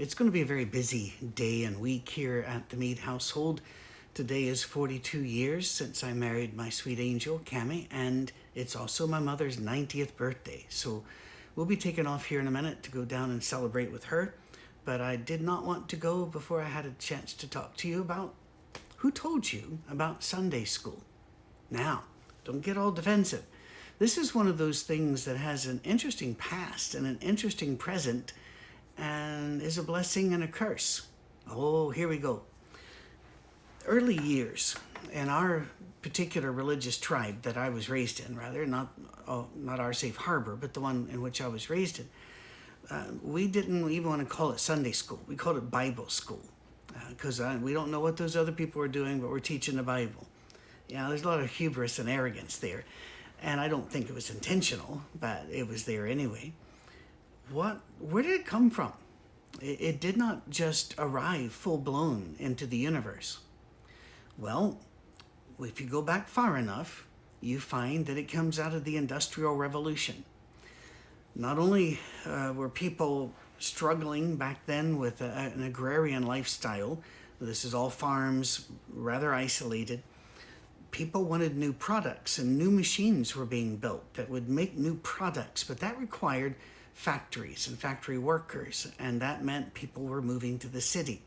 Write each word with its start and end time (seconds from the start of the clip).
It's 0.00 0.14
going 0.14 0.30
to 0.30 0.32
be 0.32 0.40
a 0.40 0.46
very 0.46 0.64
busy 0.64 1.12
day 1.34 1.64
and 1.64 1.78
week 1.78 2.08
here 2.08 2.42
at 2.48 2.70
the 2.70 2.78
Mead 2.78 3.00
household. 3.00 3.60
Today 4.14 4.44
is 4.44 4.62
42 4.62 5.18
years 5.22 5.70
since 5.70 6.02
I 6.02 6.14
married 6.14 6.56
my 6.56 6.70
sweet 6.70 6.98
angel, 6.98 7.38
Cami, 7.44 7.86
and 7.90 8.32
it's 8.54 8.74
also 8.74 9.06
my 9.06 9.18
mother's 9.18 9.58
90th 9.58 10.16
birthday. 10.16 10.64
So 10.70 11.04
we'll 11.54 11.66
be 11.66 11.76
taking 11.76 12.06
off 12.06 12.24
here 12.24 12.40
in 12.40 12.46
a 12.46 12.50
minute 12.50 12.82
to 12.84 12.90
go 12.90 13.04
down 13.04 13.30
and 13.30 13.44
celebrate 13.44 13.92
with 13.92 14.04
her. 14.04 14.34
But 14.86 15.02
I 15.02 15.16
did 15.16 15.42
not 15.42 15.66
want 15.66 15.86
to 15.90 15.96
go 15.96 16.24
before 16.24 16.62
I 16.62 16.68
had 16.70 16.86
a 16.86 16.92
chance 16.92 17.34
to 17.34 17.46
talk 17.46 17.76
to 17.76 17.88
you 17.88 18.00
about 18.00 18.34
who 18.96 19.10
told 19.10 19.52
you 19.52 19.80
about 19.90 20.24
Sunday 20.24 20.64
school. 20.64 21.02
Now, 21.70 22.04
don't 22.46 22.62
get 22.62 22.78
all 22.78 22.90
defensive. 22.90 23.44
This 23.98 24.16
is 24.16 24.34
one 24.34 24.48
of 24.48 24.56
those 24.56 24.82
things 24.82 25.26
that 25.26 25.36
has 25.36 25.66
an 25.66 25.82
interesting 25.84 26.36
past 26.36 26.94
and 26.94 27.06
an 27.06 27.18
interesting 27.20 27.76
present 27.76 28.32
and 29.00 29.62
is 29.62 29.78
a 29.78 29.82
blessing 29.82 30.34
and 30.34 30.44
a 30.44 30.48
curse. 30.48 31.06
Oh, 31.50 31.90
here 31.90 32.06
we 32.06 32.18
go. 32.18 32.42
Early 33.86 34.18
years 34.18 34.76
in 35.12 35.28
our 35.28 35.66
particular 36.02 36.52
religious 36.52 36.98
tribe 36.98 37.42
that 37.42 37.56
I 37.56 37.70
was 37.70 37.88
raised 37.88 38.20
in, 38.20 38.36
rather, 38.36 38.66
not, 38.66 38.92
oh, 39.26 39.48
not 39.56 39.80
our 39.80 39.92
safe 39.92 40.16
harbor, 40.16 40.54
but 40.54 40.74
the 40.74 40.80
one 40.80 41.08
in 41.10 41.22
which 41.22 41.40
I 41.40 41.48
was 41.48 41.70
raised 41.70 41.98
in, 41.98 42.08
uh, 42.90 43.04
we 43.22 43.46
didn't 43.46 43.90
even 43.90 44.08
want 44.08 44.20
to 44.20 44.26
call 44.26 44.52
it 44.52 44.60
Sunday 44.60 44.92
school. 44.92 45.20
We 45.26 45.34
called 45.34 45.56
it 45.56 45.70
Bible 45.70 46.08
school 46.08 46.42
because 47.08 47.40
uh, 47.40 47.58
we 47.62 47.72
don't 47.72 47.90
know 47.90 48.00
what 48.00 48.16
those 48.16 48.36
other 48.36 48.52
people 48.52 48.82
are 48.82 48.88
doing, 48.88 49.20
but 49.20 49.30
we're 49.30 49.38
teaching 49.38 49.76
the 49.76 49.82
Bible. 49.82 50.26
Yeah, 50.88 51.08
there's 51.08 51.22
a 51.22 51.28
lot 51.28 51.40
of 51.40 51.50
hubris 51.50 51.98
and 51.98 52.08
arrogance 52.08 52.58
there. 52.58 52.84
And 53.42 53.60
I 53.60 53.68
don't 53.68 53.90
think 53.90 54.10
it 54.10 54.14
was 54.14 54.28
intentional, 54.28 55.02
but 55.18 55.46
it 55.50 55.66
was 55.66 55.84
there 55.84 56.06
anyway. 56.06 56.52
What, 57.50 57.80
where 57.98 58.22
did 58.22 58.32
it 58.32 58.46
come 58.46 58.70
from? 58.70 58.92
It, 59.60 59.80
it 59.80 60.00
did 60.00 60.16
not 60.16 60.48
just 60.50 60.94
arrive 60.98 61.52
full 61.52 61.78
blown 61.78 62.36
into 62.38 62.66
the 62.66 62.76
universe. 62.76 63.38
Well, 64.38 64.78
if 65.58 65.80
you 65.80 65.86
go 65.86 66.00
back 66.00 66.28
far 66.28 66.56
enough, 66.56 67.06
you 67.40 67.58
find 67.58 68.06
that 68.06 68.16
it 68.16 68.30
comes 68.30 68.58
out 68.58 68.74
of 68.74 68.84
the 68.84 68.96
Industrial 68.96 69.54
Revolution. 69.54 70.24
Not 71.34 71.58
only 71.58 71.98
uh, 72.26 72.52
were 72.54 72.68
people 72.68 73.32
struggling 73.58 74.36
back 74.36 74.64
then 74.66 74.98
with 74.98 75.20
a, 75.20 75.52
an 75.54 75.62
agrarian 75.62 76.24
lifestyle, 76.24 76.98
this 77.40 77.64
is 77.64 77.74
all 77.74 77.90
farms, 77.90 78.66
rather 78.92 79.34
isolated, 79.34 80.02
people 80.90 81.24
wanted 81.24 81.56
new 81.56 81.72
products 81.72 82.38
and 82.38 82.58
new 82.58 82.70
machines 82.70 83.34
were 83.34 83.46
being 83.46 83.76
built 83.76 84.14
that 84.14 84.28
would 84.28 84.48
make 84.48 84.76
new 84.76 84.96
products, 84.96 85.64
but 85.64 85.78
that 85.80 85.98
required 85.98 86.54
factories 87.00 87.66
and 87.66 87.78
factory 87.78 88.18
workers, 88.18 88.92
and 88.98 89.22
that 89.22 89.42
meant 89.42 89.72
people 89.72 90.02
were 90.02 90.20
moving 90.20 90.58
to 90.58 90.68
the 90.68 90.82
city. 90.82 91.22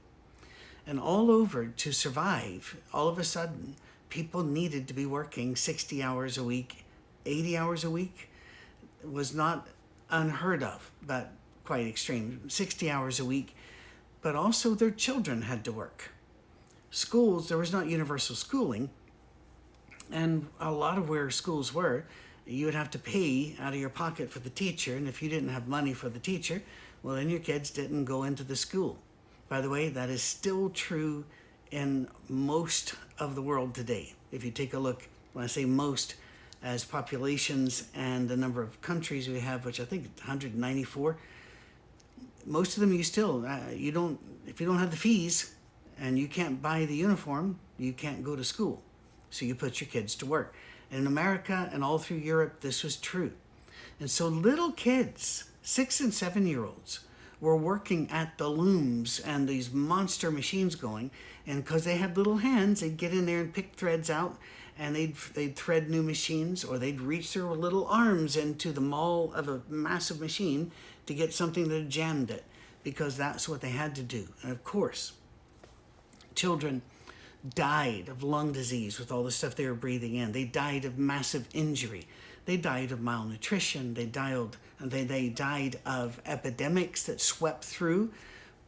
And 0.86 1.00
all 1.00 1.32
over 1.32 1.66
to 1.66 1.92
survive, 1.92 2.78
all 2.94 3.08
of 3.08 3.18
a 3.18 3.24
sudden, 3.24 3.76
people 4.10 4.44
needed 4.44 4.88
to 4.88 4.94
be 4.94 5.08
working 5.08 5.56
60 5.56 6.04
hours 6.04 6.38
a 6.38 6.44
week, 6.44 6.86
80 7.26 7.58
hours 7.58 7.84
a 7.84 7.90
week 7.90 8.30
was 9.04 9.34
not 9.34 9.68
unheard 10.12 10.62
of, 10.62 10.92
but 11.02 11.32
quite 11.66 11.88
extreme 11.88 12.48
60 12.50 12.92
hours 12.92 13.20
a 13.20 13.26
week. 13.26 13.56
But 14.22 14.36
also, 14.36 14.76
their 14.76 14.92
children 14.92 15.42
had 15.42 15.66
to 15.66 15.72
work. 15.72 16.12
Schools, 16.92 17.50
there 17.50 17.58
was 17.58 17.74
not 17.74 17.88
universal 17.88 18.36
schooling, 18.36 18.92
and 20.12 20.50
a 20.60 20.72
lot 20.72 21.00
of 21.00 21.10
where 21.10 21.32
schools 21.32 21.74
were, 21.74 22.06
you 22.46 22.66
would 22.66 22.76
have 22.76 22.90
to 22.92 23.00
pay 23.00 23.56
out 23.60 23.74
of 23.74 23.80
your 23.80 23.90
pocket 23.90 24.30
for 24.30 24.40
the 24.40 24.50
teacher. 24.50 24.96
And 24.96 25.08
if 25.08 25.22
you 25.22 25.30
didn't 25.30 25.50
have 25.50 25.68
money 25.68 25.94
for 25.94 26.10
the 26.10 26.20
teacher, 26.20 26.62
well, 27.02 27.16
then 27.16 27.30
your 27.30 27.40
kids 27.40 27.70
didn't 27.70 28.06
go 28.06 28.24
into 28.24 28.44
the 28.44 28.56
school. 28.56 28.98
By 29.50 29.62
the 29.62 29.70
way, 29.70 29.90
that 29.90 30.10
is 30.10 30.22
still 30.22 30.70
true 30.70 31.26
in 31.72 32.08
most 32.30 32.96
of 33.20 33.36
the 33.36 33.42
world 33.42 33.74
today. 33.74 34.14
If 34.32 34.44
you 34.44 34.52
take 34.52 34.74
a 34.74 34.80
look, 34.80 35.08
when 35.34 35.44
I 35.44 35.48
say 35.48 35.66
most, 35.66 36.16
as 36.64 36.86
populations 36.86 37.90
and 37.94 38.30
the 38.30 38.38
number 38.38 38.62
of 38.62 38.82
countries 38.82 39.28
we 39.28 39.40
have, 39.42 39.66
which 39.66 39.80
I 39.80 39.86
think 39.86 40.04
194, 40.18 41.18
most 42.46 42.76
of 42.76 42.82
them 42.82 42.94
you 42.94 43.04
still 43.04 43.46
uh, 43.46 43.72
you 43.74 43.92
don't 43.92 44.20
if 44.48 44.60
you 44.60 44.68
don't 44.68 44.80
have 44.80 44.92
the 44.92 44.98
fees 44.98 45.56
and 46.00 46.18
you 46.18 46.28
can't 46.28 46.62
buy 46.62 46.86
the 46.86 46.96
uniform, 46.96 47.60
you 47.78 47.94
can't 47.94 48.24
go 48.24 48.36
to 48.36 48.44
school. 48.44 48.82
So 49.30 49.46
you 49.46 49.56
put 49.56 49.82
your 49.82 49.90
kids 49.90 50.16
to 50.16 50.26
work. 50.26 50.54
And 50.94 51.02
in 51.02 51.08
America 51.08 51.72
and 51.74 51.84
all 51.84 51.98
through 51.98 52.18
Europe, 52.18 52.62
this 52.62 52.84
was 52.84 52.98
true. 52.98 53.32
And 54.00 54.12
so 54.12 54.28
little 54.28 54.72
kids, 54.72 55.46
six 55.64 56.00
and 56.00 56.14
seven 56.14 56.46
year 56.46 56.64
olds, 56.64 57.00
were 57.42 57.58
working 57.58 58.08
at 58.12 58.38
the 58.38 58.48
looms 58.48 59.20
and 59.20 59.50
these 59.50 59.74
monster 59.74 60.30
machines 60.30 60.76
going. 60.76 61.10
And 61.48 61.64
because 61.64 61.84
they 61.84 61.98
had 61.98 62.16
little 62.16 62.38
hands, 62.38 62.82
they'd 62.82 62.96
get 62.96 63.12
in 63.12 63.26
there 63.26 63.40
and 63.40 63.52
pick 63.52 63.74
threads 63.74 64.12
out 64.12 64.38
and 64.78 64.96
they'd, 64.96 65.16
they'd 65.34 65.56
thread 65.56 65.90
new 65.90 66.04
machines 66.04 66.64
or 66.64 66.78
they'd 66.78 67.02
reach 67.02 67.34
their 67.34 67.46
little 67.46 67.88
arms 67.88 68.38
into 68.38 68.72
the 68.72 68.80
maul 68.80 69.34
of 69.34 69.50
a 69.50 69.64
massive 69.68 70.20
machine 70.20 70.72
to 71.08 71.16
get 71.16 71.34
something 71.34 71.70
that 71.70 71.90
jammed 71.90 72.30
it 72.30 72.44
because 72.84 73.18
that's 73.18 73.50
what 73.50 73.62
they 73.62 73.72
had 73.72 73.96
to 73.96 74.04
do. 74.04 74.28
And 74.44 74.52
of 74.52 74.64
course, 74.64 75.14
children 76.36 76.84
died 77.48 78.08
of 78.08 78.24
lung 78.24 78.52
disease 78.54 79.00
with 79.00 79.12
all 79.12 79.24
the 79.24 79.32
stuff 79.32 79.56
they 79.56 79.68
were 79.68 79.74
breathing 79.74 80.16
in. 80.16 80.32
They 80.32 80.46
died 80.46 80.86
of 80.86 80.98
massive 80.98 81.48
injury. 81.54 82.08
They 82.46 82.58
died 82.58 82.92
of 82.92 83.02
malnutrition. 83.02 83.94
They 83.94 84.06
died, 84.06 84.58
they, 84.80 85.04
they 85.04 85.30
died 85.30 85.80
of 85.86 86.22
epidemics 86.26 87.04
that 87.04 87.22
swept 87.22 87.64
through. 87.64 88.12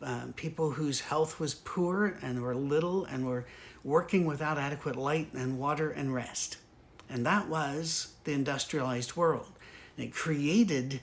Uh, 0.02 0.28
people 0.36 0.72
whose 0.72 1.00
health 1.00 1.40
was 1.40 1.56
poor 1.56 2.18
and 2.22 2.42
were 2.42 2.56
little 2.56 3.06
and 3.06 3.26
were 3.26 3.46
working 3.84 4.26
without 4.26 4.58
adequate 4.58 4.96
light 4.96 5.34
and 5.34 5.58
water 5.58 5.90
and 5.90 6.14
rest. 6.14 6.58
And 7.10 7.26
that 7.26 7.48
was 7.48 8.14
the 8.24 8.34
industrialized 8.34 9.16
world. 9.16 9.52
And 9.96 10.08
it 10.08 10.14
created 10.14 11.02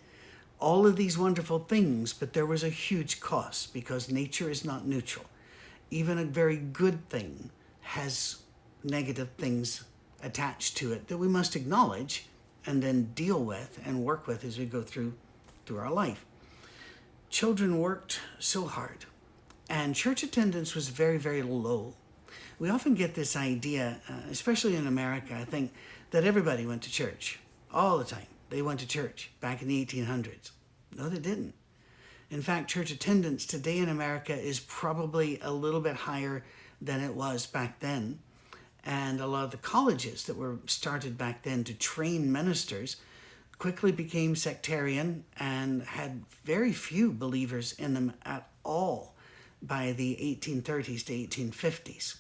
all 0.59 0.87
of 0.87 0.97
these 0.97 1.17
wonderful 1.17 1.61
things, 1.61 2.13
but 2.13 2.35
there 2.35 2.47
was 2.47 2.63
a 2.63 2.69
huge 2.69 3.21
cost 3.21 3.73
because 3.73 4.11
nature 4.11 4.51
is 4.51 4.65
not 4.65 4.87
neutral. 4.87 5.25
Even 5.91 6.19
a 6.19 6.25
very 6.25 6.57
good 6.57 7.09
thing 7.09 7.51
has 7.93 8.39
negative 8.83 9.29
things 9.37 9.85
attached 10.23 10.79
to 10.79 10.95
it 10.95 11.09
that 11.09 11.19
we 11.19 11.29
must 11.29 11.55
acknowledge 11.55 12.25
and 12.65 12.83
then 12.83 13.13
deal 13.15 13.45
with 13.45 13.79
and 13.85 14.03
work 14.03 14.27
with 14.27 14.45
as 14.45 14.59
we 14.59 14.65
go 14.65 14.81
through 14.81 15.13
through 15.67 15.79
our 15.79 15.93
life. 15.93 16.25
Children 17.29 17.79
worked 17.79 18.21
so 18.39 18.65
hard 18.65 19.05
and 19.69 19.95
church 19.95 20.23
attendance 20.23 20.75
was 20.75 20.89
very 20.89 21.19
very 21.19 21.43
low. 21.43 21.93
We 22.59 22.71
often 22.71 22.95
get 22.95 23.15
this 23.15 23.37
idea, 23.37 24.01
uh, 24.09 24.31
especially 24.31 24.75
in 24.75 24.87
America, 24.87 25.35
I 25.35 25.45
think, 25.45 25.75
that 26.13 26.25
everybody 26.25 26.65
went 26.65 26.83
to 26.85 26.91
church 26.91 27.41
all 27.71 27.99
the 27.99 28.05
time. 28.05 28.27
They 28.49 28.63
went 28.63 28.81
to 28.81 28.87
church 28.87 29.31
back 29.41 29.61
in 29.61 29.69
the 29.69 29.85
1800s. 29.85 30.53
No, 30.97 31.11
they 31.11 31.19
didn't. 31.19 31.55
In 32.31 32.41
fact, 32.41 32.71
church 32.71 32.91
attendance 32.91 33.45
today 33.45 33.79
in 33.79 33.91
America 33.91 34.35
is 34.35 34.61
probably 34.61 35.39
a 35.43 35.51
little 35.51 35.81
bit 35.81 35.97
higher 35.97 36.43
than 36.83 37.01
it 37.01 37.15
was 37.15 37.47
back 37.47 37.81
then. 37.81 38.19
And 38.85 39.21
a 39.21 39.27
lot 39.27 39.45
of 39.45 39.51
the 39.53 39.57
colleges 39.57 40.25
that 40.25 40.37
were 40.37 40.59
started 40.67 41.17
back 41.17 41.45
then 41.45 41.63
to 41.65 41.75
train 41.75 42.33
ministers 42.33 42.97
quickly 43.59 43.93
became 43.93 44.35
sectarian 44.35 45.25
and 45.39 45.85
had 45.85 46.25
very 46.45 46.73
few 46.73 47.13
believers 47.13 47.73
in 47.73 47.95
them 47.95 48.13
at 48.25 48.49
all 48.65 49.15
by 49.63 49.93
the 49.93 50.17
1830s 50.17 51.05
to 51.05 51.13
1850s. 51.13 52.17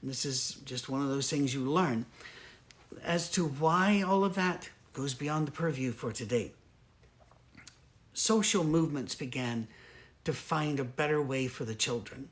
And 0.00 0.10
this 0.10 0.24
is 0.24 0.56
just 0.64 0.88
one 0.88 1.02
of 1.02 1.08
those 1.08 1.28
things 1.28 1.52
you 1.52 1.60
learn. 1.60 2.06
As 3.04 3.30
to 3.32 3.46
why 3.46 4.00
all 4.00 4.24
of 4.24 4.34
that 4.36 4.70
goes 4.94 5.12
beyond 5.12 5.46
the 5.46 5.52
purview 5.52 5.92
for 5.92 6.10
today. 6.10 6.52
Social 8.14 8.64
movements 8.64 9.14
began 9.14 9.68
to 10.24 10.32
find 10.32 10.80
a 10.80 10.84
better 10.84 11.20
way 11.20 11.48
for 11.48 11.64
the 11.64 11.74
children. 11.74 12.30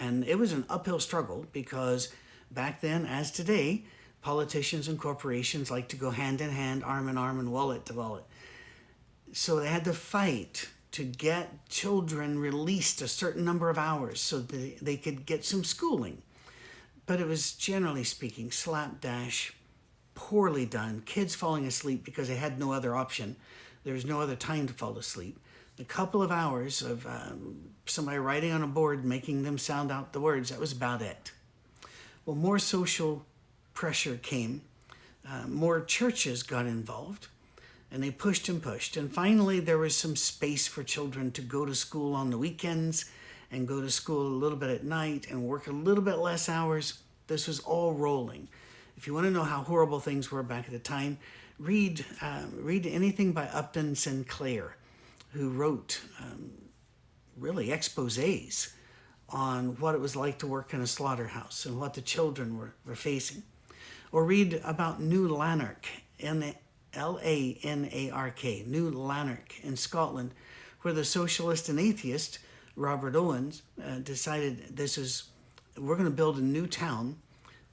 And 0.00 0.24
it 0.24 0.38
was 0.38 0.52
an 0.52 0.64
uphill 0.70 0.98
struggle 0.98 1.46
because 1.52 2.08
back 2.50 2.80
then, 2.80 3.04
as 3.04 3.30
today, 3.30 3.84
politicians 4.22 4.88
and 4.88 4.98
corporations 4.98 5.70
like 5.70 5.88
to 5.88 5.96
go 5.96 6.10
hand 6.10 6.40
in 6.40 6.50
hand, 6.50 6.82
arm 6.82 7.08
in 7.08 7.18
arm, 7.18 7.38
and 7.38 7.52
wallet 7.52 7.84
to 7.86 7.94
wallet. 7.94 8.24
So 9.32 9.60
they 9.60 9.68
had 9.68 9.84
to 9.84 9.92
fight 9.92 10.70
to 10.92 11.04
get 11.04 11.68
children 11.68 12.38
released 12.38 13.02
a 13.02 13.08
certain 13.08 13.44
number 13.44 13.68
of 13.68 13.78
hours 13.78 14.20
so 14.20 14.40
that 14.40 14.78
they 14.80 14.96
could 14.96 15.26
get 15.26 15.44
some 15.44 15.62
schooling. 15.62 16.22
But 17.04 17.20
it 17.20 17.26
was 17.26 17.52
generally 17.52 18.04
speaking 18.04 18.50
slapdash, 18.50 19.52
poorly 20.14 20.64
done, 20.64 21.02
kids 21.04 21.34
falling 21.34 21.66
asleep 21.66 22.04
because 22.04 22.26
they 22.26 22.36
had 22.36 22.58
no 22.58 22.72
other 22.72 22.96
option. 22.96 23.36
There 23.84 23.94
was 23.94 24.06
no 24.06 24.20
other 24.20 24.36
time 24.36 24.66
to 24.66 24.72
fall 24.72 24.96
asleep 24.96 25.38
a 25.80 25.84
couple 25.84 26.22
of 26.22 26.30
hours 26.30 26.82
of 26.82 27.06
um, 27.06 27.70
somebody 27.86 28.18
writing 28.18 28.52
on 28.52 28.62
a 28.62 28.66
board, 28.66 29.04
making 29.04 29.42
them 29.42 29.58
sound 29.58 29.90
out 29.90 30.12
the 30.12 30.20
words. 30.20 30.50
That 30.50 30.60
was 30.60 30.72
about 30.72 31.02
it. 31.02 31.32
Well, 32.26 32.36
more 32.36 32.58
social 32.58 33.24
pressure 33.72 34.16
came. 34.16 34.62
Uh, 35.28 35.46
more 35.48 35.80
churches 35.80 36.42
got 36.42 36.66
involved 36.66 37.28
and 37.90 38.02
they 38.02 38.10
pushed 38.10 38.48
and 38.48 38.62
pushed. 38.62 38.96
And 38.96 39.12
finally, 39.12 39.60
there 39.60 39.78
was 39.78 39.96
some 39.96 40.16
space 40.16 40.66
for 40.66 40.82
children 40.82 41.32
to 41.32 41.42
go 41.42 41.64
to 41.64 41.74
school 41.74 42.14
on 42.14 42.30
the 42.30 42.38
weekends 42.38 43.06
and 43.50 43.66
go 43.66 43.80
to 43.80 43.90
school 43.90 44.26
a 44.26 44.28
little 44.28 44.58
bit 44.58 44.70
at 44.70 44.84
night 44.84 45.26
and 45.28 45.42
work 45.42 45.66
a 45.66 45.72
little 45.72 46.04
bit 46.04 46.18
less 46.18 46.48
hours. 46.48 47.00
This 47.26 47.48
was 47.48 47.60
all 47.60 47.92
rolling. 47.92 48.48
If 48.96 49.06
you 49.06 49.14
want 49.14 49.26
to 49.26 49.30
know 49.30 49.42
how 49.42 49.62
horrible 49.62 49.98
things 49.98 50.30
were 50.30 50.42
back 50.42 50.66
at 50.66 50.72
the 50.72 50.78
time, 50.78 51.18
read 51.58 52.04
um, 52.20 52.52
read 52.60 52.86
anything 52.86 53.32
by 53.32 53.46
Upton 53.46 53.94
Sinclair, 53.94 54.76
who 55.32 55.50
wrote 55.50 56.00
um, 56.20 56.50
really 57.36 57.68
exposés 57.68 58.72
on 59.28 59.76
what 59.78 59.94
it 59.94 60.00
was 60.00 60.16
like 60.16 60.38
to 60.38 60.46
work 60.46 60.74
in 60.74 60.80
a 60.80 60.86
slaughterhouse 60.86 61.64
and 61.64 61.78
what 61.78 61.94
the 61.94 62.00
children 62.00 62.56
were, 62.56 62.74
were 62.84 62.96
facing. 62.96 63.42
Or 64.12 64.24
read 64.24 64.60
about 64.64 65.00
New 65.00 65.28
Lanark, 65.28 65.86
L 66.22 67.20
A 67.22 67.58
N 67.62 67.88
A 67.92 68.10
R 68.10 68.30
K, 68.30 68.64
New 68.66 68.90
Lanark 68.90 69.54
in 69.62 69.76
Scotland, 69.76 70.32
where 70.82 70.94
the 70.94 71.04
socialist 71.04 71.68
and 71.68 71.78
atheist 71.78 72.40
Robert 72.74 73.14
Owens 73.14 73.62
uh, 73.82 73.98
decided 73.98 74.76
this 74.76 74.98
is 74.98 75.24
we're 75.78 75.94
going 75.94 76.08
to 76.08 76.14
build 76.14 76.38
a 76.38 76.42
new 76.42 76.66
town 76.66 77.16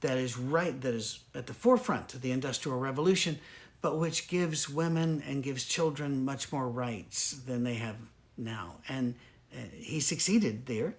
that 0.00 0.16
is 0.16 0.38
right 0.38 0.80
that 0.80 0.94
is 0.94 1.20
at 1.34 1.46
the 1.46 1.54
forefront 1.54 2.14
of 2.14 2.20
the 2.20 2.30
industrial 2.30 2.78
revolution 2.78 3.38
but 3.80 3.98
which 3.98 4.28
gives 4.28 4.68
women 4.68 5.22
and 5.26 5.42
gives 5.42 5.64
children 5.64 6.24
much 6.24 6.52
more 6.52 6.68
rights 6.68 7.32
than 7.32 7.64
they 7.64 7.74
have 7.74 7.96
now. 8.36 8.76
And 8.88 9.14
uh, 9.52 9.60
he 9.72 10.00
succeeded 10.00 10.66
there. 10.66 10.94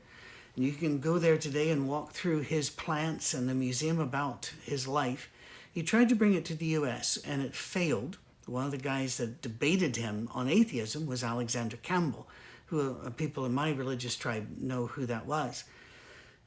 And 0.55 0.65
you 0.65 0.71
can 0.71 0.99
go 0.99 1.19
there 1.19 1.37
today 1.37 1.69
and 1.69 1.87
walk 1.87 2.11
through 2.11 2.39
his 2.39 2.69
plants 2.69 3.33
and 3.33 3.47
the 3.47 3.53
museum 3.53 3.99
about 3.99 4.51
his 4.63 4.87
life. 4.87 5.29
He 5.71 5.83
tried 5.83 6.09
to 6.09 6.15
bring 6.15 6.33
it 6.33 6.45
to 6.45 6.55
the 6.55 6.65
US 6.67 7.17
and 7.17 7.41
it 7.41 7.55
failed. 7.55 8.17
One 8.45 8.65
of 8.65 8.71
the 8.71 8.77
guys 8.77 9.17
that 9.17 9.41
debated 9.41 9.95
him 9.95 10.27
on 10.33 10.49
atheism 10.49 11.05
was 11.05 11.23
alexander 11.23 11.77
campbell 11.77 12.27
who 12.69 12.97
uh, 13.03 13.09
people 13.11 13.45
in 13.45 13.53
my 13.53 13.71
religious 13.71 14.15
tribe 14.15 14.47
know 14.59 14.87
who 14.87 15.05
that 15.05 15.25
was. 15.25 15.63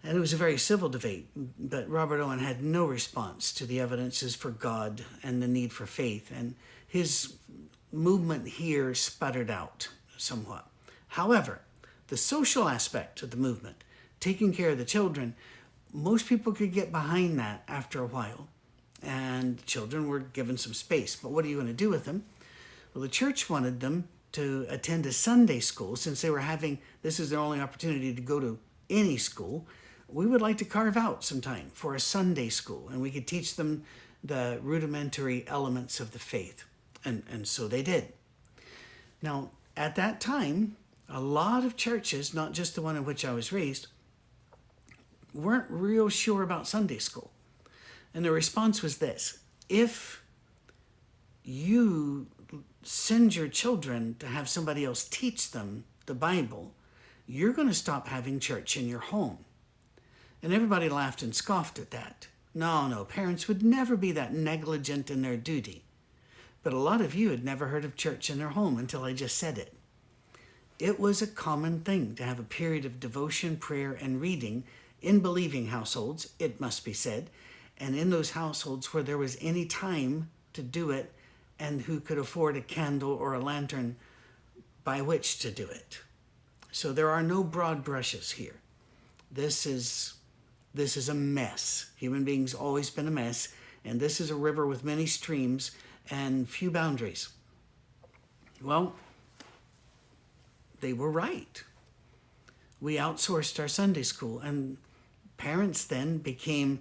And 0.04 0.16
it 0.16 0.20
was 0.20 0.32
a 0.32 0.36
very 0.36 0.58
civil 0.58 0.88
debate, 0.88 1.28
but 1.58 1.88
Robert 1.88 2.20
Owen 2.20 2.40
had 2.40 2.62
no 2.62 2.84
response 2.84 3.52
to 3.52 3.66
the 3.66 3.80
evidences 3.80 4.34
for 4.34 4.50
God 4.50 5.04
and 5.22 5.40
the 5.40 5.46
need 5.46 5.72
for 5.72 5.86
faith, 5.86 6.32
and 6.34 6.56
his 6.88 7.34
movement 7.92 8.48
here 8.48 8.94
sputtered 8.94 9.50
out 9.50 9.88
somewhat. 10.16 10.66
However, 11.08 11.60
the 12.08 12.16
social 12.16 12.68
aspect 12.68 13.22
of 13.22 13.30
the 13.30 13.36
movement, 13.36 13.84
taking 14.18 14.52
care 14.52 14.70
of 14.70 14.78
the 14.78 14.84
children, 14.84 15.36
most 15.92 16.26
people 16.26 16.52
could 16.52 16.72
get 16.72 16.90
behind 16.90 17.38
that 17.38 17.62
after 17.68 18.02
a 18.02 18.06
while, 18.06 18.48
and 19.02 19.64
children 19.66 20.08
were 20.08 20.20
given 20.20 20.56
some 20.56 20.74
space. 20.74 21.14
But 21.14 21.30
what 21.30 21.44
are 21.44 21.48
you 21.48 21.56
going 21.56 21.66
to 21.68 21.72
do 21.72 21.90
with 21.90 22.06
them? 22.06 22.24
Well, 22.92 23.02
the 23.02 23.08
church 23.08 23.48
wanted 23.48 23.80
them 23.80 24.08
to 24.32 24.66
attend 24.68 25.06
a 25.06 25.12
Sunday 25.12 25.60
school 25.60 25.96
since 25.96 26.22
they 26.22 26.30
were 26.30 26.40
having 26.40 26.78
this 27.02 27.20
is 27.20 27.30
their 27.30 27.38
only 27.38 27.60
opportunity 27.60 28.14
to 28.14 28.20
go 28.20 28.40
to 28.40 28.58
any 28.90 29.16
school. 29.16 29.66
We 30.12 30.26
would 30.26 30.42
like 30.42 30.58
to 30.58 30.64
carve 30.64 30.96
out 30.96 31.24
some 31.24 31.40
time 31.40 31.70
for 31.72 31.94
a 31.94 32.00
Sunday 32.00 32.50
school 32.50 32.88
and 32.90 33.00
we 33.00 33.10
could 33.10 33.26
teach 33.26 33.56
them 33.56 33.84
the 34.22 34.58
rudimentary 34.62 35.44
elements 35.48 36.00
of 36.00 36.12
the 36.12 36.18
faith. 36.18 36.64
And, 37.04 37.22
and 37.30 37.48
so 37.48 37.66
they 37.66 37.82
did. 37.82 38.12
Now, 39.22 39.50
at 39.76 39.96
that 39.96 40.20
time, 40.20 40.76
a 41.08 41.20
lot 41.20 41.64
of 41.64 41.76
churches, 41.76 42.34
not 42.34 42.52
just 42.52 42.74
the 42.74 42.82
one 42.82 42.96
in 42.96 43.04
which 43.04 43.24
I 43.24 43.32
was 43.32 43.52
raised, 43.52 43.86
weren't 45.34 45.66
real 45.70 46.08
sure 46.08 46.42
about 46.42 46.68
Sunday 46.68 46.98
school. 46.98 47.30
And 48.14 48.24
the 48.24 48.30
response 48.30 48.82
was 48.82 48.98
this 48.98 49.38
if 49.68 50.22
you 51.44 52.26
send 52.82 53.34
your 53.34 53.48
children 53.48 54.16
to 54.18 54.26
have 54.26 54.48
somebody 54.48 54.84
else 54.84 55.04
teach 55.04 55.50
them 55.50 55.84
the 56.06 56.14
Bible, 56.14 56.74
you're 57.26 57.52
going 57.52 57.68
to 57.68 57.74
stop 57.74 58.08
having 58.08 58.38
church 58.38 58.76
in 58.76 58.86
your 58.86 59.00
home. 59.00 59.38
And 60.42 60.52
everybody 60.52 60.88
laughed 60.88 61.22
and 61.22 61.34
scoffed 61.34 61.78
at 61.78 61.90
that. 61.92 62.26
No, 62.54 62.88
no, 62.88 63.04
parents 63.04 63.48
would 63.48 63.62
never 63.62 63.96
be 63.96 64.12
that 64.12 64.34
negligent 64.34 65.10
in 65.10 65.22
their 65.22 65.36
duty. 65.36 65.84
But 66.62 66.72
a 66.72 66.78
lot 66.78 67.00
of 67.00 67.14
you 67.14 67.30
had 67.30 67.44
never 67.44 67.68
heard 67.68 67.84
of 67.84 67.96
church 67.96 68.28
in 68.28 68.38
their 68.38 68.50
home 68.50 68.76
until 68.76 69.04
I 69.04 69.12
just 69.12 69.38
said 69.38 69.58
it. 69.58 69.74
It 70.78 70.98
was 70.98 71.22
a 71.22 71.26
common 71.26 71.80
thing 71.80 72.14
to 72.16 72.24
have 72.24 72.38
a 72.38 72.44
period 72.44 72.84
of 72.84 73.00
devotion, 73.00 73.56
prayer, 73.56 73.92
and 73.92 74.20
reading 74.20 74.64
in 75.00 75.20
believing 75.20 75.66
households, 75.66 76.32
it 76.38 76.60
must 76.60 76.84
be 76.84 76.92
said, 76.92 77.28
and 77.78 77.96
in 77.96 78.10
those 78.10 78.30
households 78.30 78.94
where 78.94 79.02
there 79.02 79.18
was 79.18 79.36
any 79.40 79.66
time 79.66 80.30
to 80.52 80.62
do 80.62 80.90
it 80.90 81.12
and 81.58 81.82
who 81.82 82.00
could 82.00 82.18
afford 82.18 82.56
a 82.56 82.60
candle 82.60 83.12
or 83.12 83.34
a 83.34 83.40
lantern 83.40 83.96
by 84.84 85.00
which 85.00 85.38
to 85.40 85.50
do 85.50 85.66
it. 85.66 86.00
So 86.70 86.92
there 86.92 87.10
are 87.10 87.22
no 87.22 87.42
broad 87.42 87.84
brushes 87.84 88.32
here. 88.32 88.56
This 89.30 89.66
is 89.66 90.14
this 90.74 90.96
is 90.96 91.08
a 91.08 91.14
mess. 91.14 91.90
Human 91.96 92.24
beings 92.24 92.54
always 92.54 92.90
been 92.90 93.08
a 93.08 93.10
mess, 93.10 93.48
and 93.84 94.00
this 94.00 94.20
is 94.20 94.30
a 94.30 94.34
river 94.34 94.66
with 94.66 94.84
many 94.84 95.06
streams 95.06 95.72
and 96.10 96.48
few 96.48 96.70
boundaries. 96.70 97.28
Well, 98.62 98.94
they 100.80 100.92
were 100.92 101.10
right. 101.10 101.62
We 102.80 102.96
outsourced 102.96 103.60
our 103.60 103.68
Sunday 103.68 104.02
school, 104.02 104.40
and 104.40 104.76
parents 105.36 105.84
then 105.84 106.18
became 106.18 106.80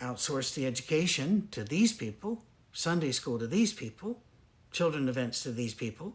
outsourced 0.00 0.54
the 0.54 0.66
education 0.66 1.48
to 1.50 1.62
these 1.64 1.92
people 1.92 2.42
Sunday 2.72 3.12
school 3.12 3.38
to 3.38 3.46
these 3.46 3.72
people, 3.72 4.20
children 4.70 5.08
events 5.08 5.42
to 5.42 5.52
these 5.52 5.74
people. 5.74 6.14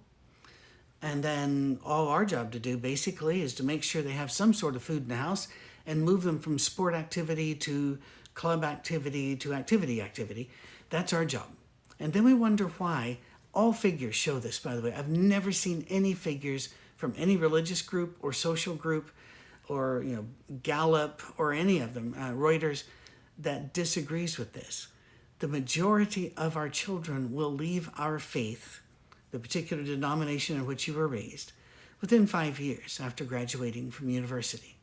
And 1.01 1.23
then 1.23 1.79
all 1.83 2.07
our 2.07 2.25
job 2.25 2.51
to 2.53 2.59
do 2.59 2.77
basically 2.77 3.41
is 3.41 3.53
to 3.55 3.63
make 3.63 3.83
sure 3.83 4.01
they 4.01 4.11
have 4.11 4.31
some 4.31 4.53
sort 4.53 4.75
of 4.75 4.83
food 4.83 5.03
in 5.03 5.09
the 5.09 5.15
house 5.15 5.47
and 5.85 6.03
move 6.03 6.23
them 6.23 6.39
from 6.39 6.59
sport 6.59 6.93
activity 6.93 7.55
to 7.55 7.97
club 8.33 8.63
activity 8.63 9.35
to 9.37 9.53
activity 9.53 10.01
activity. 10.01 10.49
That's 10.89 11.13
our 11.13 11.25
job. 11.25 11.47
And 11.99 12.13
then 12.13 12.23
we 12.23 12.33
wonder 12.33 12.65
why 12.65 13.19
all 13.53 13.71
figures 13.71 14.15
show 14.15 14.39
this, 14.39 14.59
by 14.59 14.75
the 14.75 14.81
way. 14.81 14.93
I've 14.93 15.09
never 15.09 15.51
seen 15.51 15.85
any 15.89 16.13
figures 16.13 16.69
from 16.97 17.13
any 17.17 17.37
religious 17.37 17.81
group 17.81 18.17
or 18.21 18.33
social 18.33 18.75
group 18.75 19.11
or, 19.67 20.03
you 20.05 20.15
know, 20.15 20.25
Gallup 20.61 21.21
or 21.37 21.53
any 21.53 21.79
of 21.79 21.93
them, 21.93 22.13
uh, 22.17 22.29
Reuters, 22.29 22.83
that 23.39 23.73
disagrees 23.73 24.37
with 24.37 24.53
this 24.53 24.87
the 25.39 25.47
majority 25.47 26.33
of 26.37 26.55
our 26.55 26.69
children 26.69 27.33
will 27.33 27.51
leave 27.51 27.89
our 27.97 28.19
faith, 28.19 28.79
the 29.31 29.39
particular 29.39 29.83
denomination 29.83 30.55
in 30.55 30.65
which 30.65 30.87
you 30.87 30.93
were 30.93 31.07
raised, 31.07 31.51
within 31.99 32.25
five 32.25 32.59
years 32.59 32.99
after 33.03 33.25
graduating 33.25 33.91
from 33.91 34.09
university. 34.09 34.74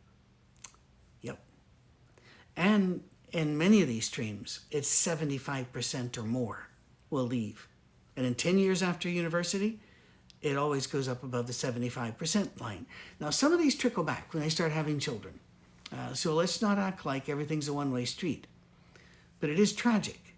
And 2.57 3.03
in 3.33 3.57
many 3.57 3.83
of 3.83 3.89
these 3.89 4.07
streams, 4.07 4.61
it's 4.71 4.89
75% 4.89 6.19
or 6.19 6.23
more 6.23 6.69
will 7.11 7.25
leave. 7.25 7.69
And 8.17 8.27
in 8.27 8.35
10 8.35 8.59
years 8.59 8.83
after 8.83 9.09
university, 9.09 9.81
it 10.43 10.57
always 10.57 10.87
goes 10.87 11.09
up 11.09 11.23
above 11.23 11.47
the 11.47 11.53
75% 11.53 12.61
line. 12.61 12.87
Now, 13.21 13.31
some 13.31 13.53
of 13.53 13.59
these 13.59 13.75
trickle 13.75 14.05
back 14.05 14.35
when 14.35 14.43
they 14.43 14.49
start 14.49 14.73
having 14.73 14.99
children. 14.99 15.39
Uh, 15.93 16.15
so 16.15 16.35
let's 16.35 16.61
not 16.61 16.79
act 16.79 17.07
like 17.07 17.29
everything's 17.29 17.69
a 17.69 17.73
one 17.73 17.93
way 17.93 18.05
street. 18.05 18.47
But 19.41 19.51
it 19.51 19.59
is 19.59 19.73
tragic 19.73 20.33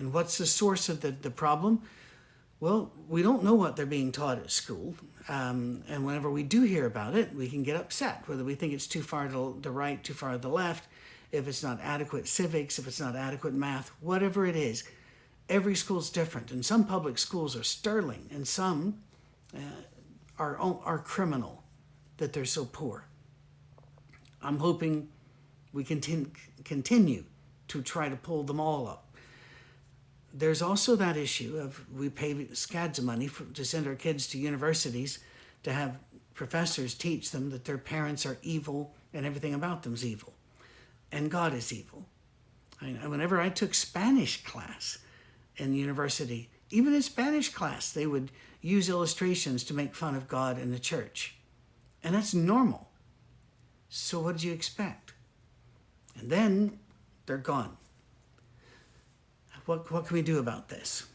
and 0.00 0.12
what's 0.12 0.38
the 0.38 0.46
source 0.46 0.88
of 0.88 1.02
the, 1.02 1.12
the 1.12 1.30
problem? 1.30 1.82
Well, 2.58 2.90
we 3.08 3.22
don't 3.22 3.44
know 3.44 3.54
what 3.54 3.76
they're 3.76 3.86
being 3.86 4.12
taught 4.12 4.38
at 4.38 4.50
school. 4.50 4.94
Um, 5.28 5.84
and 5.88 6.04
whenever 6.04 6.30
we 6.30 6.42
do 6.42 6.62
hear 6.62 6.86
about 6.86 7.14
it, 7.14 7.34
we 7.34 7.48
can 7.48 7.62
get 7.62 7.76
upset, 7.76 8.24
whether 8.26 8.42
we 8.42 8.54
think 8.54 8.72
it's 8.72 8.86
too 8.86 9.02
far 9.02 9.28
to 9.28 9.58
the 9.60 9.70
right, 9.70 10.02
too 10.02 10.14
far 10.14 10.32
to 10.32 10.38
the 10.38 10.48
left, 10.48 10.88
if 11.32 11.46
it's 11.46 11.62
not 11.62 11.80
adequate 11.82 12.26
civics, 12.26 12.78
if 12.78 12.86
it's 12.86 13.00
not 13.00 13.16
adequate 13.16 13.54
math, 13.54 13.90
whatever 14.00 14.46
it 14.46 14.56
is. 14.56 14.84
Every 15.48 15.74
school's 15.74 16.10
different, 16.10 16.52
and 16.52 16.64
some 16.64 16.84
public 16.84 17.18
schools 17.18 17.56
are 17.56 17.64
sterling, 17.64 18.28
and 18.32 18.46
some 18.46 19.00
uh, 19.54 19.58
are, 20.38 20.56
are 20.58 20.98
criminal 20.98 21.64
that 22.18 22.32
they're 22.32 22.44
so 22.44 22.64
poor. 22.64 23.04
I'm 24.42 24.58
hoping 24.58 25.08
we 25.72 25.84
continue, 25.84 26.30
continue 26.64 27.24
to 27.68 27.82
try 27.82 28.08
to 28.08 28.16
pull 28.16 28.44
them 28.44 28.60
all 28.60 28.86
up 28.86 29.10
there's 30.32 30.62
also 30.62 30.96
that 30.96 31.16
issue 31.16 31.58
of 31.58 31.84
we 31.92 32.08
pay 32.08 32.46
scads 32.52 32.98
of 32.98 33.04
money 33.04 33.26
for, 33.26 33.44
to 33.54 33.64
send 33.64 33.86
our 33.86 33.94
kids 33.94 34.26
to 34.28 34.38
universities 34.38 35.18
to 35.62 35.72
have 35.72 35.98
professors 36.34 36.94
teach 36.94 37.30
them 37.30 37.50
that 37.50 37.64
their 37.64 37.78
parents 37.78 38.24
are 38.24 38.38
evil 38.42 38.94
and 39.12 39.26
everything 39.26 39.54
about 39.54 39.82
them 39.82 39.94
is 39.94 40.04
evil 40.04 40.32
and 41.12 41.30
god 41.30 41.54
is 41.54 41.72
evil. 41.72 42.06
I, 42.80 42.86
whenever 43.06 43.40
i 43.40 43.48
took 43.48 43.74
spanish 43.74 44.42
class 44.44 44.98
in 45.56 45.72
the 45.72 45.78
university 45.78 46.48
even 46.70 46.94
in 46.94 47.02
spanish 47.02 47.50
class 47.50 47.92
they 47.92 48.06
would 48.06 48.30
use 48.60 48.88
illustrations 48.88 49.64
to 49.64 49.74
make 49.74 49.94
fun 49.94 50.14
of 50.14 50.28
god 50.28 50.58
and 50.58 50.72
the 50.72 50.78
church. 50.78 51.36
And 52.02 52.14
that's 52.14 52.34
normal. 52.34 52.88
So 53.88 54.20
what 54.20 54.32
did 54.32 54.42
you 54.42 54.52
expect? 54.52 55.12
And 56.18 56.30
then 56.30 56.78
they're 57.26 57.38
gone. 57.38 57.76
What, 59.66 59.90
what 59.90 60.06
can 60.06 60.14
we 60.14 60.22
do 60.22 60.38
about 60.38 60.68
this? 60.68 61.06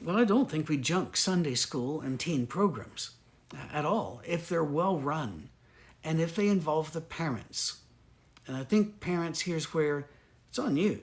Well, 0.00 0.16
I 0.16 0.24
don't 0.24 0.50
think 0.50 0.68
we 0.68 0.76
junk 0.76 1.16
Sunday 1.16 1.54
school 1.54 2.00
and 2.00 2.18
teen 2.18 2.46
programs 2.46 3.10
uh, 3.52 3.58
at 3.72 3.84
all 3.84 4.22
if 4.26 4.48
they're 4.48 4.64
well 4.64 4.98
run 4.98 5.50
and 6.02 6.20
if 6.20 6.36
they 6.36 6.48
involve 6.48 6.92
the 6.92 7.00
parents. 7.00 7.80
And 8.46 8.56
I 8.56 8.64
think 8.64 9.00
parents, 9.00 9.40
here's 9.40 9.72
where 9.72 10.08
it's 10.48 10.58
on 10.58 10.76
you. 10.76 11.00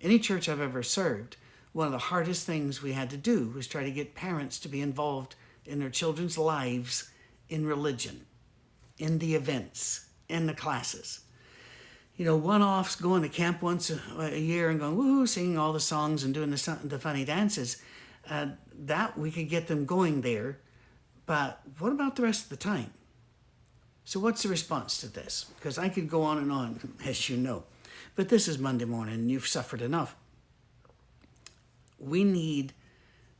Any 0.00 0.18
church 0.18 0.48
I've 0.48 0.60
ever 0.60 0.82
served, 0.82 1.36
one 1.72 1.86
of 1.86 1.92
the 1.92 1.98
hardest 1.98 2.46
things 2.46 2.82
we 2.82 2.92
had 2.92 3.10
to 3.10 3.16
do 3.16 3.52
was 3.54 3.66
try 3.66 3.84
to 3.84 3.90
get 3.90 4.14
parents 4.14 4.58
to 4.60 4.68
be 4.68 4.80
involved 4.80 5.34
in 5.64 5.78
their 5.78 5.90
children's 5.90 6.38
lives 6.38 7.10
in 7.48 7.66
religion, 7.66 8.26
in 8.98 9.18
the 9.18 9.34
events, 9.34 10.06
in 10.28 10.46
the 10.46 10.54
classes. 10.54 11.20
You 12.16 12.24
know, 12.24 12.36
one 12.36 12.62
offs 12.62 12.96
going 12.96 13.22
to 13.22 13.28
camp 13.28 13.60
once 13.60 13.90
a, 14.18 14.38
year 14.38 14.70
and 14.70 14.80
going, 14.80 14.96
woohoo, 14.96 15.28
singing 15.28 15.58
all 15.58 15.72
the 15.72 15.80
songs 15.80 16.24
and 16.24 16.32
doing 16.32 16.50
the, 16.50 16.78
the 16.84 16.98
funny 16.98 17.24
dances. 17.24 17.82
Uh, 18.28 18.48
that 18.86 19.16
we 19.18 19.30
could 19.30 19.48
get 19.48 19.68
them 19.68 19.84
going 19.84 20.22
there. 20.22 20.58
But 21.26 21.60
what 21.78 21.92
about 21.92 22.16
the 22.16 22.22
rest 22.22 22.44
of 22.44 22.48
the 22.48 22.56
time? 22.56 22.92
So, 24.06 24.20
what's 24.20 24.44
the 24.44 24.48
response 24.48 24.98
to 25.00 25.08
this? 25.08 25.46
Because 25.56 25.78
I 25.78 25.88
could 25.88 26.08
go 26.08 26.22
on 26.22 26.38
and 26.38 26.52
on, 26.52 26.94
as 27.04 27.28
you 27.28 27.36
know. 27.36 27.64
But 28.14 28.28
this 28.28 28.46
is 28.46 28.56
Monday 28.56 28.84
morning, 28.84 29.14
and 29.16 29.30
you've 29.32 29.48
suffered 29.48 29.82
enough. 29.82 30.14
We 31.98 32.22
need 32.22 32.72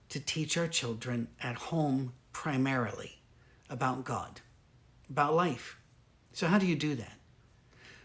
to 0.08 0.18
teach 0.18 0.58
our 0.58 0.66
children 0.66 1.28
at 1.40 1.54
home 1.54 2.14
primarily 2.32 3.20
about 3.70 4.04
God, 4.04 4.40
about 5.08 5.34
life. 5.34 5.78
So, 6.32 6.48
how 6.48 6.58
do 6.58 6.66
you 6.66 6.74
do 6.74 6.96
that? 6.96 7.16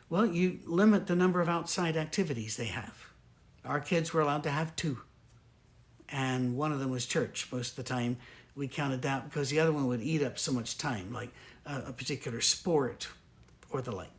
Well, 0.08 0.28
you 0.28 0.60
limit 0.68 1.08
the 1.08 1.16
number 1.16 1.42
of 1.42 1.50
outside 1.50 1.98
activities 1.98 2.58
they 2.58 2.66
have. 2.66 3.08
Our 3.66 3.80
kids 3.80 4.14
were 4.14 4.22
allowed 4.22 4.44
to 4.44 4.52
have 4.52 4.76
two, 4.76 5.00
and 6.10 6.56
one 6.56 6.72
of 6.72 6.80
them 6.80 6.92
was 6.92 7.08
church 7.08 7.48
most 7.52 7.72
of 7.72 7.76
the 7.78 7.92
time. 7.92 8.18
We 8.56 8.68
counted 8.68 9.02
that 9.02 9.28
because 9.28 9.50
the 9.50 9.60
other 9.60 9.72
one 9.72 9.88
would 9.88 10.02
eat 10.02 10.22
up 10.22 10.38
so 10.38 10.52
much 10.52 10.78
time, 10.78 11.12
like 11.12 11.32
a 11.66 11.94
particular 11.94 12.42
sport 12.42 13.08
or 13.70 13.82
the 13.82 13.92
like. 13.92 14.12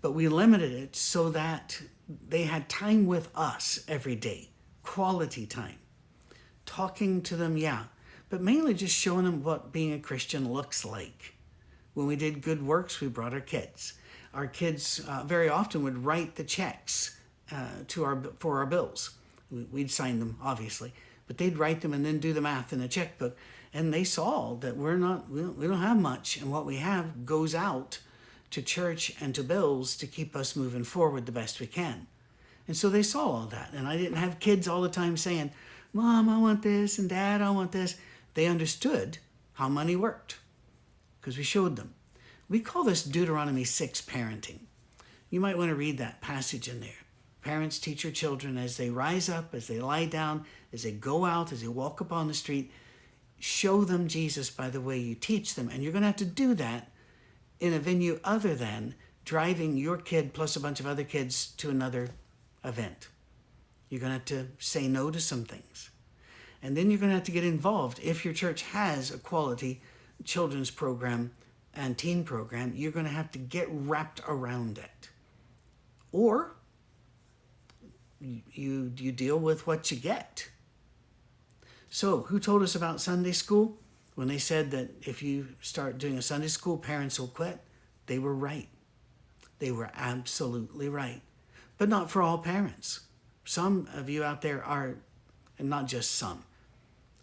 But 0.00 0.12
we 0.12 0.28
limited 0.28 0.72
it 0.72 0.96
so 0.96 1.30
that 1.30 1.80
they 2.28 2.42
had 2.42 2.68
time 2.68 3.06
with 3.06 3.28
us 3.34 3.84
every 3.88 4.16
day, 4.16 4.50
quality 4.82 5.46
time. 5.46 5.78
Talking 6.66 7.22
to 7.22 7.36
them, 7.36 7.56
yeah, 7.56 7.84
but 8.28 8.40
mainly 8.40 8.74
just 8.74 8.94
showing 8.94 9.24
them 9.24 9.42
what 9.42 9.72
being 9.72 9.92
a 9.92 9.98
Christian 9.98 10.52
looks 10.52 10.84
like. 10.84 11.34
When 11.94 12.06
we 12.06 12.16
did 12.16 12.42
good 12.42 12.66
works, 12.66 13.00
we 13.00 13.08
brought 13.08 13.32
our 13.32 13.40
kids. 13.40 13.94
Our 14.32 14.46
kids 14.46 15.00
uh, 15.08 15.22
very 15.24 15.48
often 15.48 15.84
would 15.84 16.04
write 16.04 16.34
the 16.34 16.44
checks 16.44 17.18
uh, 17.52 17.68
to 17.88 18.04
our 18.04 18.22
for 18.38 18.58
our 18.58 18.66
bills. 18.66 19.10
We'd 19.50 19.90
sign 19.90 20.18
them, 20.18 20.36
obviously, 20.42 20.92
but 21.26 21.38
they'd 21.38 21.56
write 21.56 21.82
them 21.82 21.94
and 21.94 22.04
then 22.04 22.18
do 22.18 22.32
the 22.32 22.40
math 22.40 22.72
in 22.72 22.80
a 22.80 22.88
checkbook. 22.88 23.36
And 23.74 23.92
they 23.92 24.04
saw 24.04 24.54
that 24.60 24.76
we're 24.76 24.96
not, 24.96 25.28
we 25.28 25.40
don't, 25.40 25.58
we 25.58 25.66
don't 25.66 25.80
have 25.80 26.00
much, 26.00 26.36
and 26.36 26.50
what 26.50 26.64
we 26.64 26.76
have 26.76 27.26
goes 27.26 27.54
out 27.54 27.98
to 28.52 28.62
church 28.62 29.12
and 29.20 29.34
to 29.34 29.42
bills 29.42 29.96
to 29.96 30.06
keep 30.06 30.36
us 30.36 30.54
moving 30.54 30.84
forward 30.84 31.26
the 31.26 31.32
best 31.32 31.58
we 31.58 31.66
can. 31.66 32.06
And 32.68 32.76
so 32.76 32.88
they 32.88 33.02
saw 33.02 33.26
all 33.26 33.46
that. 33.46 33.72
And 33.74 33.88
I 33.88 33.96
didn't 33.96 34.16
have 34.16 34.38
kids 34.38 34.68
all 34.68 34.80
the 34.80 34.88
time 34.88 35.16
saying, 35.16 35.50
Mom, 35.92 36.28
I 36.28 36.38
want 36.38 36.62
this, 36.62 36.98
and 36.98 37.08
Dad, 37.08 37.42
I 37.42 37.50
want 37.50 37.72
this. 37.72 37.96
They 38.34 38.46
understood 38.46 39.18
how 39.54 39.68
money 39.68 39.96
worked 39.96 40.38
because 41.20 41.36
we 41.36 41.44
showed 41.44 41.76
them. 41.76 41.94
We 42.48 42.60
call 42.60 42.84
this 42.84 43.02
Deuteronomy 43.02 43.64
6 43.64 44.02
parenting. 44.02 44.60
You 45.30 45.40
might 45.40 45.58
want 45.58 45.70
to 45.70 45.74
read 45.74 45.98
that 45.98 46.20
passage 46.20 46.68
in 46.68 46.80
there. 46.80 46.90
Parents 47.42 47.78
teach 47.78 48.04
your 48.04 48.12
children 48.12 48.56
as 48.56 48.76
they 48.76 48.90
rise 48.90 49.28
up, 49.28 49.54
as 49.54 49.66
they 49.66 49.80
lie 49.80 50.06
down, 50.06 50.44
as 50.72 50.82
they 50.84 50.92
go 50.92 51.24
out, 51.24 51.52
as 51.52 51.60
they 51.60 51.68
walk 51.68 52.00
upon 52.00 52.28
the 52.28 52.34
street. 52.34 52.70
Show 53.46 53.84
them 53.84 54.08
Jesus 54.08 54.48
by 54.48 54.70
the 54.70 54.80
way 54.80 54.98
you 54.98 55.14
teach 55.14 55.54
them. 55.54 55.68
And 55.68 55.82
you're 55.82 55.92
going 55.92 56.00
to 56.00 56.06
have 56.06 56.16
to 56.16 56.24
do 56.24 56.54
that 56.54 56.90
in 57.60 57.74
a 57.74 57.78
venue 57.78 58.18
other 58.24 58.54
than 58.54 58.94
driving 59.26 59.76
your 59.76 59.98
kid 59.98 60.32
plus 60.32 60.56
a 60.56 60.60
bunch 60.60 60.80
of 60.80 60.86
other 60.86 61.04
kids 61.04 61.52
to 61.58 61.68
another 61.68 62.08
event. 62.64 63.08
You're 63.90 64.00
going 64.00 64.12
to 64.12 64.14
have 64.14 64.24
to 64.46 64.46
say 64.56 64.88
no 64.88 65.10
to 65.10 65.20
some 65.20 65.44
things. 65.44 65.90
And 66.62 66.74
then 66.74 66.90
you're 66.90 66.98
going 66.98 67.10
to 67.10 67.16
have 67.16 67.26
to 67.26 67.32
get 67.32 67.44
involved. 67.44 68.00
If 68.02 68.24
your 68.24 68.32
church 68.32 68.62
has 68.62 69.10
a 69.10 69.18
quality 69.18 69.82
children's 70.24 70.70
program 70.70 71.32
and 71.74 71.98
teen 71.98 72.24
program, 72.24 72.72
you're 72.74 72.92
going 72.92 73.04
to 73.04 73.12
have 73.12 73.30
to 73.32 73.38
get 73.38 73.68
wrapped 73.70 74.22
around 74.26 74.78
it. 74.78 75.10
Or 76.12 76.56
you, 78.20 78.90
you 78.96 79.12
deal 79.12 79.38
with 79.38 79.66
what 79.66 79.90
you 79.90 79.98
get. 79.98 80.48
So, 81.94 82.22
who 82.22 82.40
told 82.40 82.64
us 82.64 82.74
about 82.74 83.00
Sunday 83.00 83.30
school? 83.30 83.78
When 84.16 84.26
they 84.26 84.38
said 84.38 84.72
that 84.72 84.90
if 85.02 85.22
you 85.22 85.50
start 85.60 85.96
doing 85.96 86.18
a 86.18 86.22
Sunday 86.22 86.48
school, 86.48 86.76
parents 86.76 87.20
will 87.20 87.28
quit, 87.28 87.60
they 88.06 88.18
were 88.18 88.34
right. 88.34 88.66
They 89.60 89.70
were 89.70 89.92
absolutely 89.94 90.88
right. 90.88 91.20
But 91.78 91.88
not 91.88 92.10
for 92.10 92.20
all 92.20 92.38
parents. 92.38 93.02
Some 93.44 93.86
of 93.94 94.10
you 94.10 94.24
out 94.24 94.42
there 94.42 94.64
are, 94.64 94.96
and 95.56 95.70
not 95.70 95.86
just 95.86 96.10
some. 96.10 96.42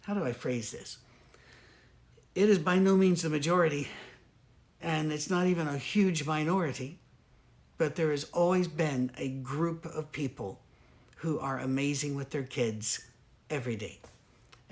How 0.04 0.14
do 0.14 0.24
I 0.24 0.32
phrase 0.32 0.72
this? 0.72 0.96
It 2.34 2.48
is 2.48 2.58
by 2.58 2.78
no 2.78 2.96
means 2.96 3.20
the 3.20 3.28
majority, 3.28 3.88
and 4.80 5.12
it's 5.12 5.28
not 5.28 5.48
even 5.48 5.68
a 5.68 5.76
huge 5.76 6.24
minority, 6.24 6.98
but 7.76 7.94
there 7.94 8.10
has 8.10 8.24
always 8.32 8.68
been 8.68 9.10
a 9.18 9.28
group 9.28 9.84
of 9.84 10.12
people 10.12 10.62
who 11.16 11.38
are 11.38 11.58
amazing 11.58 12.14
with 12.14 12.30
their 12.30 12.42
kids 12.42 13.04
every 13.50 13.76
day. 13.76 13.98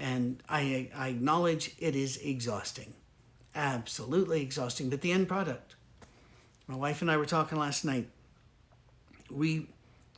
And 0.01 0.43
I, 0.49 0.89
I 0.97 1.09
acknowledge 1.09 1.75
it 1.79 1.95
is 1.95 2.17
exhausting, 2.17 2.95
absolutely 3.55 4.41
exhausting. 4.41 4.89
But 4.89 5.03
the 5.03 5.13
end 5.13 5.29
product, 5.29 5.75
my 6.67 6.75
wife 6.75 7.03
and 7.03 7.11
I 7.11 7.19
were 7.19 7.27
talking 7.27 7.59
last 7.59 7.85
night. 7.85 8.09
We, 9.31 9.67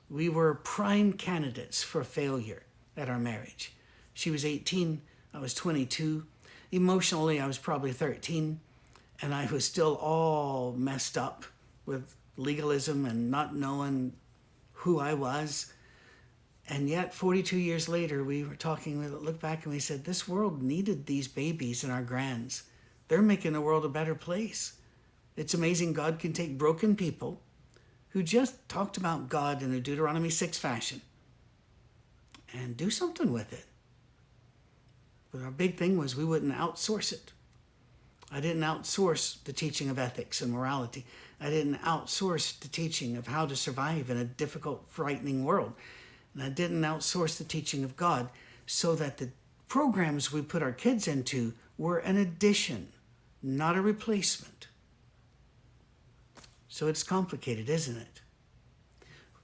we 0.09 0.29
were 0.29 0.55
prime 0.55 1.15
candidates 1.15 1.83
for 1.83 2.05
failure 2.05 2.62
at 2.97 3.09
our 3.09 3.19
marriage. 3.19 3.73
She 4.15 4.31
was 4.31 4.45
18, 4.45 5.03
I 5.35 5.41
was 5.41 5.53
22. 5.53 6.27
Emotionally, 6.71 7.41
I 7.41 7.47
was 7.49 7.59
probably 7.59 7.93
13, 7.93 8.61
and 9.21 9.35
I 9.35 9.47
was 9.47 9.65
still 9.65 9.97
all 9.97 10.75
messed 10.79 11.19
up 11.19 11.45
with 11.87 12.15
legalism 12.37 13.05
and 13.05 13.33
not 13.33 13.57
knowing 13.57 14.12
who 14.73 15.01
I 15.01 15.15
was 15.15 15.73
and 16.69 16.88
yet, 16.88 17.12
42 17.12 17.57
years 17.57 17.88
later, 17.88 18.23
we 18.23 18.45
were 18.45 18.54
talking, 18.54 19.00
we 19.00 19.09
looked 19.09 19.40
back 19.40 19.64
and 19.64 19.73
we 19.73 19.81
said, 19.81 20.04
This 20.04 20.28
world 20.28 20.62
needed 20.62 21.07
these 21.07 21.26
babies 21.28 21.83
and 21.83 21.92
our 21.92 22.02
grands. 22.02 22.62
They're 23.09 23.21
making 23.21 23.52
the 23.52 23.61
world 23.61 23.85
a 23.85 23.88
better 23.88 24.14
place. 24.14 24.75
It's 25.37 25.54
amazing 25.54 25.92
God 25.92 26.19
can 26.19 26.33
take 26.33 26.59
broken 26.59 26.95
people 26.95 27.40
who 28.11 28.23
just 28.23 28.69
talked 28.69 28.97
about 28.97 29.28
God 29.28 29.62
in 29.62 29.73
a 29.75 29.81
Deuteronomy 29.81 30.31
6 30.31 30.59
fashion 30.59 31.00
and 32.54 32.76
do 32.76 32.90
something 32.90 33.33
with 33.33 33.52
it. 33.52 33.64
But 35.33 35.42
our 35.42 35.50
big 35.50 35.78
thing 35.78 35.97
was 35.97 36.14
we 36.14 36.25
wouldn't 36.25 36.54
outsource 36.54 37.12
it. 37.12 37.33
I 38.31 38.40
didn't 38.40 38.62
outsource 38.62 39.42
the 39.45 39.52
teaching 39.52 39.88
of 39.88 39.99
ethics 39.99 40.40
and 40.40 40.52
morality. 40.52 41.07
I 41.40 41.50
didn't 41.50 41.83
outsource 41.83 42.59
the 42.61 42.69
teaching 42.69 43.16
of 43.16 43.26
how 43.26 43.47
to 43.47 43.57
survive 43.57 44.11
in 44.11 44.16
a 44.16 44.25
difficult, 44.25 44.85
frightening 44.88 45.45
world. 45.45 45.73
And 46.35 46.43
I 46.43 46.49
didn't 46.49 46.83
outsource 46.83 47.39
the 47.39 47.45
teaching 47.45 47.85
of 47.85 47.97
God 47.97 48.31
so 48.67 48.95
that 48.95 49.19
the 49.19 49.31
programs 49.69 50.33
we 50.33 50.43
put 50.43 50.62
our 50.62 50.73
kids 50.73 51.07
into 51.09 51.55
were 51.79 51.99
an 51.99 52.17
addition, 52.17 52.89
not 53.43 53.77
a 53.77 53.83
replacement. 53.83 54.69
So 56.69 56.89
it's 56.89 57.03
complicated, 57.03 57.69
isn't 57.69 57.97
it? 57.97 58.21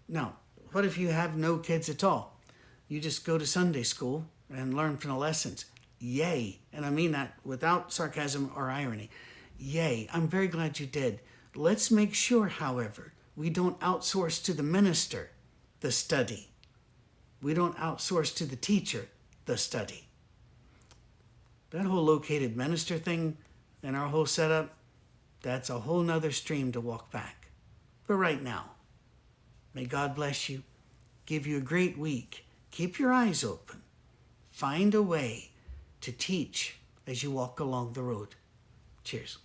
Now, 0.09 0.37
what 0.73 0.85
if 0.85 0.97
you 0.97 1.09
have 1.09 1.37
no 1.37 1.59
kids 1.59 1.89
at 1.89 2.05
all? 2.05 2.39
You 2.89 3.01
just 3.01 3.27
go 3.27 3.37
to 3.37 3.47
Sunday 3.47 3.83
school 3.83 4.25
and 4.51 4.75
learn 4.75 4.97
from 4.97 5.11
the 5.11 5.17
lessons. 5.17 5.67
Yay. 5.99 6.61
And 6.73 6.87
I 6.87 6.91
mean 6.91 7.13
that 7.13 7.35
without 7.45 7.93
sarcasm 7.93 8.51
or 8.57 8.71
irony. 8.71 9.11
Yay. 9.59 10.09
I'm 10.13 10.29
very 10.29 10.49
glad 10.49 10.79
you 10.79 10.87
did. 10.87 11.21
Let's 11.55 11.91
make 11.91 12.15
sure, 12.15 12.49
however, 12.49 13.13
we 13.37 13.51
don't 13.51 13.79
outsource 13.81 14.43
to 14.45 14.55
the 14.55 14.63
minister 14.63 15.31
the 15.81 15.93
study 15.93 16.51
we 17.43 17.55
don't 17.55 17.77
outsource 17.77 18.35
to 18.37 18.45
the 18.45 18.57
teacher 18.57 19.09
the 19.47 19.57
study. 19.57 20.09
That 21.71 21.87
whole 21.87 22.05
located 22.05 22.57
minister 22.57 22.99
thing 22.99 23.37
and 23.83 23.97
our 23.97 24.09
whole 24.09 24.27
setup, 24.27 24.75
that's 25.43 25.71
a 25.71 25.81
whole 25.81 26.03
nother 26.03 26.33
stream 26.33 26.73
to 26.73 26.81
walk 26.81 27.11
back. 27.11 27.49
But 28.07 28.15
right 28.15 28.43
now, 28.43 28.73
may 29.75 29.85
God 29.85 30.15
bless 30.15 30.49
you, 30.49 30.63
give 31.27 31.47
you 31.47 31.59
a 31.59 31.63
great 31.63 31.97
week. 31.99 32.45
Keep 32.71 32.99
your 32.99 33.13
eyes 33.13 33.45
open. 33.45 33.83
Find 34.51 34.95
a 34.95 35.03
way 35.03 35.51
to 36.01 36.13
teach 36.13 36.77
as 37.07 37.23
you 37.23 37.31
walk 37.31 37.61
along 37.61 37.93
the 37.93 38.03
road. 38.03 38.35
Cheers. 39.05 39.39